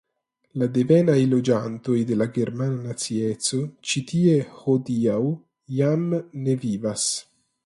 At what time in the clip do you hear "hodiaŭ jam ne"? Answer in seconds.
4.63-6.59